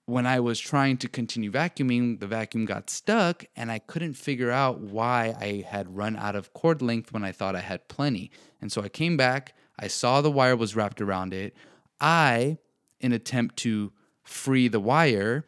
when 0.07 0.27
I 0.27 0.41
was 0.41 0.61
trying 0.61 0.99
to 0.99 1.09
continue 1.09 1.51
vacuuming, 1.51 2.21
the 2.21 2.27
vacuum 2.27 2.67
got 2.67 2.91
stuck 2.91 3.45
and 3.57 3.71
I 3.73 3.79
couldn't 3.79 4.15
figure 4.15 4.51
out 4.51 4.81
why 4.81 5.35
I 5.41 5.65
had 5.67 5.97
run 5.97 6.17
out 6.17 6.37
of 6.37 6.53
cord 6.53 6.83
length 6.83 7.13
when 7.13 7.25
I 7.25 7.33
thought 7.33 7.57
I 7.57 7.61
had 7.61 7.89
plenty. 7.89 8.31
And 8.61 8.71
so 8.71 8.83
I 8.83 8.89
came 8.89 9.17
back, 9.17 9.55
I 9.79 9.89
saw 9.89 10.21
the 10.21 10.31
wire 10.31 10.57
was 10.57 10.77
wrapped 10.77 11.01
around 11.01 11.33
it. 11.33 11.55
I, 12.01 12.59
in 13.01 13.13
attempt 13.13 13.57
to 13.59 13.93
free 14.23 14.69
the 14.69 14.81
wire, 14.81 15.47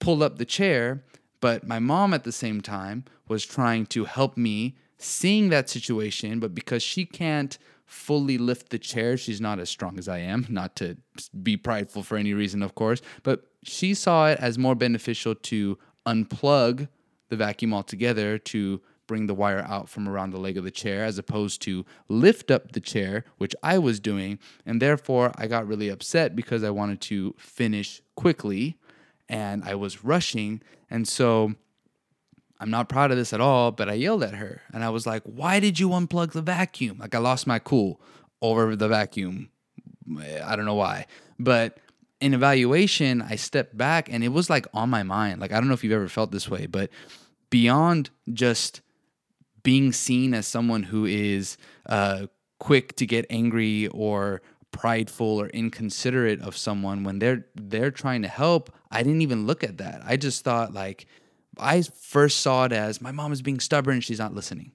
pull 0.00 0.22
up 0.22 0.38
the 0.38 0.44
chair, 0.44 1.04
but 1.40 1.66
my 1.66 1.78
mom 1.78 2.12
at 2.14 2.24
the 2.24 2.32
same 2.32 2.60
time 2.60 3.04
was 3.28 3.44
trying 3.44 3.86
to 3.86 4.04
help 4.04 4.36
me 4.36 4.76
seeing 4.98 5.48
that 5.50 5.68
situation, 5.68 6.40
but 6.40 6.54
because 6.54 6.82
she 6.82 7.04
can't 7.04 7.58
fully 7.86 8.38
lift 8.38 8.70
the 8.70 8.78
chair, 8.78 9.16
she's 9.16 9.40
not 9.40 9.58
as 9.58 9.68
strong 9.68 9.98
as 9.98 10.08
I 10.08 10.18
am, 10.18 10.46
not 10.50 10.76
to 10.76 10.96
be 11.42 11.56
prideful 11.56 12.02
for 12.02 12.16
any 12.16 12.34
reason, 12.34 12.62
of 12.62 12.74
course, 12.74 13.00
but 13.22 13.46
she 13.62 13.94
saw 13.94 14.28
it 14.28 14.38
as 14.40 14.58
more 14.58 14.74
beneficial 14.74 15.34
to 15.34 15.78
unplug 16.06 16.88
the 17.28 17.36
vacuum 17.36 17.72
altogether 17.72 18.38
to 18.38 18.80
bring 19.06 19.26
the 19.26 19.34
wire 19.34 19.64
out 19.68 19.88
from 19.88 20.08
around 20.08 20.30
the 20.30 20.38
leg 20.38 20.56
of 20.56 20.64
the 20.64 20.70
chair 20.70 21.04
as 21.04 21.18
opposed 21.18 21.62
to 21.62 21.84
lift 22.08 22.50
up 22.50 22.72
the 22.72 22.80
chair, 22.80 23.24
which 23.38 23.54
I 23.62 23.78
was 23.78 24.00
doing. 24.00 24.38
And 24.64 24.80
therefore, 24.80 25.32
I 25.36 25.46
got 25.46 25.66
really 25.66 25.88
upset 25.88 26.34
because 26.34 26.62
I 26.64 26.70
wanted 26.70 27.00
to 27.02 27.34
finish 27.38 28.02
quickly 28.14 28.76
and 29.28 29.64
I 29.64 29.74
was 29.74 30.04
rushing. 30.04 30.62
And 30.90 31.06
so 31.08 31.54
I'm 32.60 32.70
not 32.70 32.88
proud 32.88 33.10
of 33.10 33.16
this 33.16 33.32
at 33.32 33.40
all, 33.40 33.72
but 33.72 33.88
I 33.88 33.94
yelled 33.94 34.22
at 34.22 34.34
her 34.34 34.62
and 34.72 34.84
I 34.84 34.90
was 34.90 35.06
like, 35.06 35.22
Why 35.24 35.60
did 35.60 35.78
you 35.78 35.90
unplug 35.90 36.32
the 36.32 36.42
vacuum? 36.42 36.98
Like, 36.98 37.14
I 37.14 37.18
lost 37.18 37.46
my 37.46 37.58
cool 37.58 38.00
over 38.40 38.76
the 38.76 38.88
vacuum. 38.88 39.50
Eh, 40.20 40.40
I 40.44 40.56
don't 40.56 40.66
know 40.66 40.74
why. 40.74 41.06
But 41.38 41.78
in 42.20 42.32
evaluation, 42.34 43.22
I 43.22 43.36
stepped 43.36 43.76
back 43.76 44.10
and 44.10 44.22
it 44.22 44.28
was 44.28 44.48
like 44.48 44.66
on 44.72 44.88
my 44.88 45.02
mind. 45.02 45.40
Like, 45.40 45.52
I 45.52 45.56
don't 45.56 45.68
know 45.68 45.74
if 45.74 45.84
you've 45.84 45.92
ever 45.92 46.08
felt 46.08 46.30
this 46.30 46.48
way, 46.48 46.66
but 46.66 46.90
beyond 47.50 48.10
just 48.32 48.80
being 49.64 49.90
seen 49.90 50.32
as 50.32 50.46
someone 50.46 50.84
who 50.84 51.04
is 51.04 51.56
uh, 51.86 52.26
quick 52.60 52.94
to 52.96 53.06
get 53.06 53.26
angry 53.28 53.88
or 53.88 54.40
prideful 54.70 55.40
or 55.40 55.48
inconsiderate 55.48 56.40
of 56.40 56.56
someone 56.56 57.04
when 57.04 57.18
they're 57.20 57.46
they're 57.54 57.92
trying 57.92 58.22
to 58.22 58.28
help 58.28 58.74
i 58.90 59.04
didn't 59.04 59.22
even 59.22 59.46
look 59.46 59.62
at 59.62 59.78
that. 59.78 60.02
I 60.04 60.16
just 60.16 60.42
thought 60.42 60.72
like 60.72 61.06
i 61.58 61.82
first 61.82 62.40
saw 62.40 62.64
it 62.64 62.72
as 62.72 63.00
my 63.00 63.12
mom 63.12 63.32
is 63.32 63.40
being 63.40 63.60
stubborn 63.60 64.00
she's 64.00 64.18
not 64.18 64.34
listening. 64.34 64.72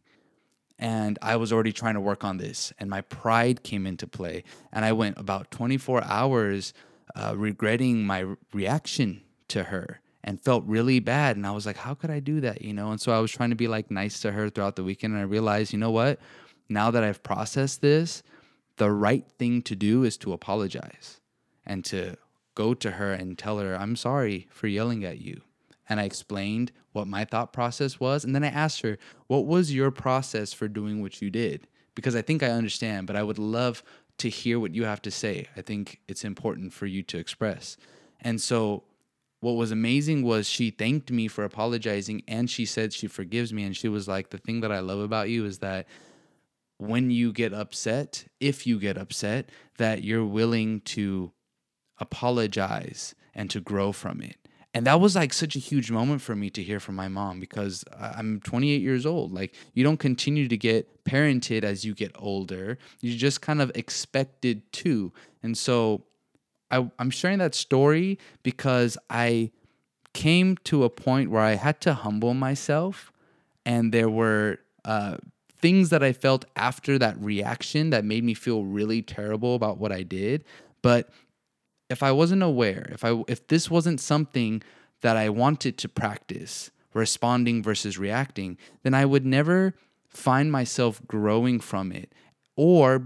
And 0.77 1.19
i 1.21 1.35
was 1.35 1.51
already 1.51 1.73
trying 1.73 1.95
to 1.95 2.01
work 2.01 2.23
on 2.23 2.37
this 2.37 2.71
and 2.79 2.89
my 2.89 3.01
pride 3.01 3.61
came 3.63 3.85
into 3.85 4.07
play 4.07 4.43
and 4.71 4.85
i 4.85 4.93
went 4.93 5.17
about 5.17 5.51
24 5.51 6.03
hours 6.05 6.73
uh, 7.15 7.33
regretting 7.35 8.05
my 8.05 8.25
reaction 8.53 9.21
to 9.49 9.65
her 9.65 9.99
and 10.23 10.41
felt 10.41 10.63
really 10.65 10.99
bad. 10.99 11.37
And 11.37 11.47
I 11.47 11.51
was 11.51 11.65
like, 11.65 11.77
how 11.77 11.93
could 11.93 12.09
I 12.09 12.19
do 12.19 12.41
that? 12.41 12.61
You 12.61 12.73
know? 12.73 12.91
And 12.91 12.99
so 12.99 13.11
I 13.11 13.19
was 13.19 13.31
trying 13.31 13.49
to 13.49 13.55
be 13.55 13.67
like 13.67 13.89
nice 13.89 14.19
to 14.21 14.31
her 14.31 14.49
throughout 14.49 14.75
the 14.75 14.83
weekend. 14.83 15.13
And 15.13 15.21
I 15.21 15.25
realized, 15.25 15.73
you 15.73 15.79
know 15.79 15.91
what? 15.91 16.19
Now 16.67 16.91
that 16.91 17.03
I've 17.03 17.23
processed 17.23 17.81
this, 17.81 18.21
the 18.77 18.91
right 18.91 19.25
thing 19.37 19.61
to 19.63 19.75
do 19.75 20.03
is 20.03 20.17
to 20.17 20.33
apologize 20.33 21.19
and 21.65 21.83
to 21.85 22.17
go 22.55 22.73
to 22.73 22.91
her 22.91 23.13
and 23.13 23.37
tell 23.37 23.59
her, 23.59 23.75
I'm 23.75 23.95
sorry 23.95 24.47
for 24.51 24.67
yelling 24.67 25.03
at 25.05 25.19
you. 25.19 25.41
And 25.87 25.99
I 25.99 26.03
explained 26.03 26.71
what 26.91 27.07
my 27.07 27.25
thought 27.25 27.53
process 27.53 27.99
was. 27.99 28.23
And 28.23 28.35
then 28.35 28.43
I 28.43 28.49
asked 28.49 28.81
her, 28.81 28.97
What 29.27 29.45
was 29.45 29.73
your 29.73 29.91
process 29.91 30.53
for 30.53 30.67
doing 30.67 31.01
what 31.01 31.21
you 31.21 31.29
did? 31.29 31.67
Because 31.95 32.15
I 32.15 32.21
think 32.21 32.43
I 32.43 32.49
understand, 32.49 33.07
but 33.07 33.15
I 33.15 33.23
would 33.23 33.39
love 33.39 33.83
to 34.19 34.29
hear 34.29 34.59
what 34.59 34.75
you 34.75 34.83
have 34.83 35.01
to 35.03 35.11
say. 35.11 35.47
I 35.57 35.61
think 35.61 35.99
it's 36.07 36.23
important 36.23 36.73
for 36.73 36.85
you 36.85 37.01
to 37.03 37.17
express. 37.17 37.77
And 38.21 38.39
so 38.39 38.83
what 39.41 39.53
was 39.53 39.71
amazing 39.71 40.23
was 40.23 40.47
she 40.47 40.69
thanked 40.69 41.11
me 41.11 41.27
for 41.27 41.43
apologizing 41.43 42.23
and 42.27 42.49
she 42.49 42.65
said 42.65 42.93
she 42.93 43.07
forgives 43.07 43.53
me 43.53 43.63
and 43.63 43.75
she 43.75 43.87
was 43.87 44.07
like 44.07 44.29
the 44.29 44.37
thing 44.37 44.61
that 44.61 44.71
I 44.71 44.79
love 44.79 44.99
about 44.99 45.29
you 45.29 45.45
is 45.45 45.59
that 45.59 45.87
when 46.77 47.11
you 47.11 47.31
get 47.33 47.53
upset, 47.53 48.25
if 48.39 48.65
you 48.65 48.79
get 48.79 48.97
upset, 48.97 49.49
that 49.77 50.03
you're 50.03 50.25
willing 50.25 50.81
to 50.81 51.31
apologize 51.99 53.15
and 53.33 53.49
to 53.49 53.59
grow 53.59 53.91
from 53.91 54.21
it. 54.21 54.37
And 54.73 54.85
that 54.85 55.01
was 55.01 55.15
like 55.15 55.33
such 55.33 55.55
a 55.55 55.59
huge 55.59 55.89
moment 55.89 56.21
for 56.21 56.35
me 56.35 56.49
to 56.51 56.61
hear 56.61 56.79
from 56.79 56.95
my 56.95 57.07
mom 57.07 57.39
because 57.39 57.83
I'm 57.99 58.39
28 58.41 58.81
years 58.81 59.05
old. 59.05 59.33
Like, 59.33 59.55
you 59.73 59.83
don't 59.83 59.97
continue 59.97 60.47
to 60.47 60.57
get 60.57 61.03
parented 61.05 61.63
as 61.63 61.83
you 61.83 61.95
get 61.95 62.11
older, 62.17 62.77
you 63.01 63.15
just 63.15 63.41
kind 63.41 63.61
of 63.61 63.71
expected 63.73 64.71
to. 64.73 65.11
And 65.41 65.57
so 65.57 66.05
I, 66.71 66.89
I'm 66.99 67.09
sharing 67.09 67.39
that 67.39 67.55
story 67.55 68.19
because 68.43 68.97
I 69.09 69.51
came 70.13 70.57
to 70.65 70.83
a 70.83 70.89
point 70.89 71.31
where 71.31 71.41
I 71.41 71.55
had 71.55 71.81
to 71.81 71.93
humble 71.93 72.33
myself, 72.33 73.11
and 73.65 73.93
there 73.93 74.09
were 74.09 74.59
uh, 74.85 75.17
things 75.57 75.89
that 75.89 76.03
I 76.03 76.13
felt 76.13 76.45
after 76.55 76.97
that 76.99 77.19
reaction 77.19 77.89
that 77.91 78.05
made 78.05 78.23
me 78.23 78.33
feel 78.33 78.63
really 78.63 79.01
terrible 79.01 79.55
about 79.55 79.77
what 79.77 79.91
I 79.91 80.03
did. 80.03 80.43
But 80.81 81.09
if 81.89 82.03
I 82.03 82.11
wasn't 82.11 82.43
aware, 82.43 82.89
if 82.91 83.03
I 83.03 83.23
if 83.27 83.47
this 83.47 83.69
wasn't 83.69 83.99
something 83.99 84.61
that 85.01 85.17
I 85.17 85.29
wanted 85.29 85.77
to 85.79 85.89
practice, 85.89 86.71
responding 86.93 87.63
versus 87.63 87.97
reacting, 87.97 88.57
then 88.83 88.93
I 88.93 89.05
would 89.05 89.25
never 89.25 89.75
find 90.07 90.51
myself 90.51 91.01
growing 91.07 91.59
from 91.59 91.91
it 91.91 92.11
or 92.55 93.05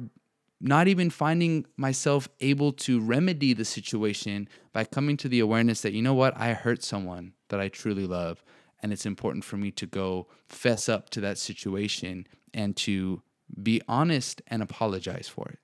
not 0.63 0.87
even 0.87 1.09
finding 1.09 1.65
myself 1.75 2.29
able 2.39 2.71
to 2.71 3.01
remedy 3.01 3.51
the 3.53 3.65
situation 3.65 4.47
by 4.71 4.85
coming 4.85 5.17
to 5.17 5.27
the 5.27 5.41
awareness 5.41 5.81
that, 5.81 5.91
you 5.91 6.01
know 6.01 6.13
what, 6.13 6.35
I 6.37 6.53
hurt 6.53 6.81
someone 6.81 7.33
that 7.49 7.59
I 7.59 7.67
truly 7.67 8.07
love. 8.07 8.45
And 8.81 8.93
it's 8.93 9.05
important 9.05 9.43
for 9.43 9.57
me 9.57 9.71
to 9.71 9.85
go 9.85 10.27
fess 10.47 10.87
up 10.87 11.09
to 11.11 11.21
that 11.21 11.37
situation 11.37 12.25
and 12.53 12.77
to 12.77 13.21
be 13.61 13.81
honest 13.89 14.41
and 14.47 14.63
apologize 14.63 15.27
for 15.27 15.49
it. 15.49 15.59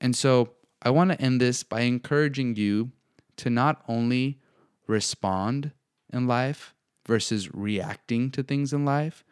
And 0.00 0.14
so 0.14 0.50
I 0.80 0.90
want 0.90 1.10
to 1.10 1.20
end 1.20 1.40
this 1.40 1.64
by 1.64 1.80
encouraging 1.80 2.54
you 2.54 2.92
to 3.38 3.50
not 3.50 3.82
only 3.88 4.38
respond 4.86 5.72
in 6.12 6.28
life 6.28 6.72
versus 7.04 7.52
reacting 7.52 8.30
to 8.30 8.44
things 8.44 8.72
in 8.72 8.84
life, 8.84 9.24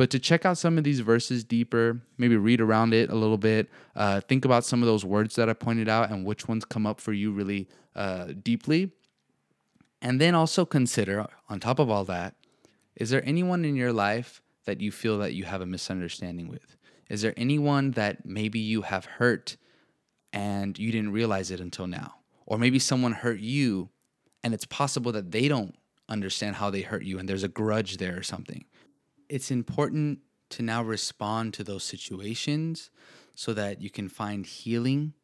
but 0.00 0.08
to 0.08 0.18
check 0.18 0.46
out 0.46 0.56
some 0.56 0.78
of 0.78 0.84
these 0.84 1.00
verses 1.00 1.44
deeper, 1.44 2.00
maybe 2.16 2.34
read 2.34 2.62
around 2.62 2.94
it 2.94 3.10
a 3.10 3.14
little 3.14 3.36
bit, 3.36 3.68
uh, 3.94 4.18
think 4.22 4.46
about 4.46 4.64
some 4.64 4.80
of 4.82 4.86
those 4.86 5.04
words 5.04 5.36
that 5.36 5.50
I 5.50 5.52
pointed 5.52 5.90
out 5.90 6.10
and 6.10 6.24
which 6.24 6.48
ones 6.48 6.64
come 6.64 6.86
up 6.86 6.98
for 6.98 7.12
you 7.12 7.30
really 7.30 7.68
uh, 7.94 8.28
deeply. 8.42 8.92
And 10.00 10.18
then 10.18 10.34
also 10.34 10.64
consider, 10.64 11.26
on 11.50 11.60
top 11.60 11.78
of 11.78 11.90
all 11.90 12.06
that, 12.06 12.34
is 12.96 13.10
there 13.10 13.22
anyone 13.26 13.62
in 13.62 13.76
your 13.76 13.92
life 13.92 14.40
that 14.64 14.80
you 14.80 14.90
feel 14.90 15.18
that 15.18 15.34
you 15.34 15.44
have 15.44 15.60
a 15.60 15.66
misunderstanding 15.66 16.48
with? 16.48 16.78
Is 17.10 17.20
there 17.20 17.34
anyone 17.36 17.90
that 17.90 18.24
maybe 18.24 18.58
you 18.58 18.80
have 18.80 19.04
hurt 19.04 19.58
and 20.32 20.78
you 20.78 20.92
didn't 20.92 21.12
realize 21.12 21.50
it 21.50 21.60
until 21.60 21.86
now? 21.86 22.14
Or 22.46 22.56
maybe 22.56 22.78
someone 22.78 23.12
hurt 23.12 23.40
you 23.40 23.90
and 24.42 24.54
it's 24.54 24.64
possible 24.64 25.12
that 25.12 25.30
they 25.30 25.46
don't 25.46 25.74
understand 26.08 26.56
how 26.56 26.70
they 26.70 26.80
hurt 26.80 27.04
you 27.04 27.18
and 27.18 27.28
there's 27.28 27.44
a 27.44 27.48
grudge 27.48 27.98
there 27.98 28.16
or 28.16 28.22
something 28.22 28.64
it's 29.30 29.52
important 29.52 30.18
to 30.50 30.62
now 30.62 30.82
respond 30.82 31.54
to 31.54 31.64
those 31.64 31.84
situations 31.84 32.90
so 33.36 33.54
that 33.54 33.80
you 33.80 33.88
can 33.88 34.08
find 34.08 34.44
healing 34.44 35.14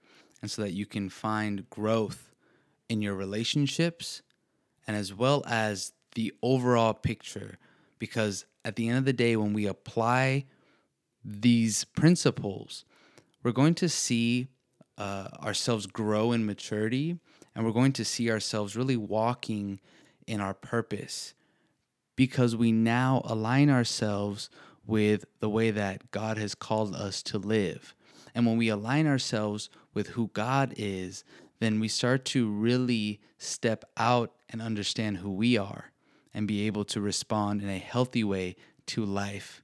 and 0.41 0.51
so 0.51 0.63
that 0.63 0.73
you 0.73 0.87
can 0.87 1.11
find 1.11 1.69
growth 1.69 2.33
in 2.89 3.03
your 3.03 3.15
relationships 3.15 4.23
and 4.87 4.97
as 4.97 5.13
well 5.13 5.43
as 5.47 5.93
the 6.15 6.33
overall 6.41 6.95
picture. 6.95 7.59
Because 7.99 8.47
at 8.65 8.77
the 8.77 8.89
end 8.89 8.99
of 8.99 9.05
the 9.05 9.13
day, 9.13 9.35
when 9.35 9.53
we 9.53 9.67
apply 9.67 10.45
these 11.25 11.83
principles, 11.85 12.85
we're 13.43 13.51
going 13.51 13.75
to 13.75 13.89
see 13.89 14.47
uh, 14.97 15.29
ourselves 15.43 15.87
grow 15.87 16.31
in 16.31 16.47
maturity 16.47 17.19
and 17.57 17.65
we're 17.67 17.73
going 17.73 17.93
to 17.95 18.05
see 18.05 18.31
ourselves 18.31 18.77
really 18.77 18.97
walking 18.97 19.81
in 20.29 20.41
our 20.41 20.55
purpose 20.55 21.35
because 22.17 22.57
we 22.57 22.73
now 22.73 23.23
align 23.25 23.71
ourselves 23.71 24.51
with 24.87 25.25
the 25.41 25.51
way 25.51 25.71
that 25.71 26.11
God 26.11 26.39
has 26.39 26.55
called 26.55 26.95
us 26.95 27.23
to 27.25 27.39
live. 27.39 27.95
And 28.35 28.47
when 28.47 28.57
we 28.57 28.69
align 28.69 29.07
ourselves 29.07 29.71
with 29.95 30.09
who 30.09 30.31
God 30.33 30.75
is, 30.77 31.25
then 31.61 31.81
we 31.81 31.89
start 31.89 32.25
to 32.27 32.51
really 32.51 33.21
step 33.39 33.85
out 33.97 34.33
and 34.49 34.61
understand 34.61 35.19
who 35.19 35.31
we 35.31 35.57
are 35.57 35.93
and 36.35 36.47
be 36.47 36.67
able 36.67 36.85
to 36.85 37.01
respond 37.01 37.63
in 37.63 37.69
a 37.69 37.79
healthy 37.79 38.23
way 38.23 38.57
to 38.87 39.05
life. 39.05 39.63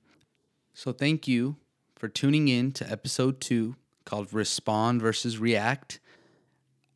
So, 0.74 0.92
thank 0.92 1.28
you 1.28 1.56
for 1.94 2.08
tuning 2.08 2.48
in 2.48 2.72
to 2.72 2.90
episode 2.90 3.40
two 3.40 3.76
called 4.04 4.32
Respond 4.32 5.02
versus 5.02 5.38
React. 5.38 6.00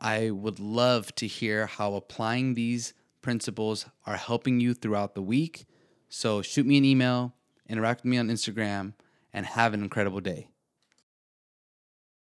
I 0.01 0.31
would 0.31 0.59
love 0.59 1.15
to 1.17 1.27
hear 1.27 1.67
how 1.67 1.95
applying 1.95 2.55
these 2.55 2.95
principles 3.27 3.87
are 4.07 4.15
helping 4.15 4.61
you 4.61 4.73
throughout 4.73 5.17
the 5.17 5.21
week. 5.21 5.67
So 6.09 6.43
shoot 6.43 6.65
me 6.65 6.79
an 6.79 6.85
email, 6.85 7.35
interact 7.69 8.05
with 8.05 8.11
me 8.11 8.19
on 8.19 8.29
Instagram, 8.29 8.93
and 9.33 9.45
have 9.45 9.75
an 9.75 9.83
incredible 9.83 10.21
day. 10.21 10.47